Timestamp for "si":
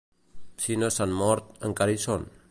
0.63-0.77